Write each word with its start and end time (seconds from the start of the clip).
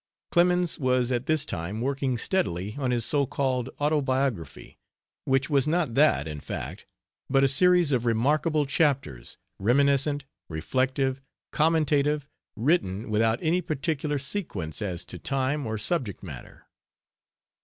Clemens 0.31 0.79
was 0.79 1.11
at 1.11 1.27
this 1.27 1.45
time 1.45 1.79
working 1.79 2.17
steadily 2.17 2.75
on 2.79 2.89
his 2.89 3.05
so 3.05 3.27
called 3.27 3.69
Autobiography, 3.79 4.79
which 5.25 5.47
was 5.47 5.67
not 5.67 5.93
that, 5.93 6.27
in 6.27 6.39
fact, 6.39 6.87
but 7.29 7.43
a 7.43 7.47
series 7.47 7.91
of 7.91 8.03
remarkable 8.03 8.65
chapters, 8.65 9.37
reminiscent, 9.59 10.25
reflective, 10.49 11.21
commentative, 11.51 12.27
written 12.55 13.11
without 13.11 13.37
any 13.43 13.61
particular 13.61 14.17
sequence 14.17 14.81
as 14.81 15.05
to 15.05 15.19
time 15.19 15.67
or 15.67 15.77
subject 15.77 16.23
matter. 16.23 16.65